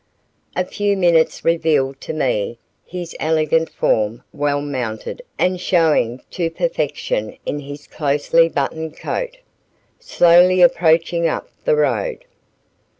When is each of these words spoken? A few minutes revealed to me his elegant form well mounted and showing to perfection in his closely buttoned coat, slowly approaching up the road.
A 0.55 0.65
few 0.65 0.97
minutes 0.97 1.45
revealed 1.45 2.01
to 2.01 2.11
me 2.11 2.57
his 2.87 3.15
elegant 3.19 3.69
form 3.69 4.23
well 4.33 4.59
mounted 4.59 5.21
and 5.37 5.61
showing 5.61 6.23
to 6.31 6.49
perfection 6.49 7.37
in 7.45 7.59
his 7.59 7.85
closely 7.85 8.49
buttoned 8.49 8.97
coat, 8.97 9.37
slowly 9.99 10.63
approaching 10.63 11.27
up 11.27 11.51
the 11.65 11.75
road. 11.75 12.25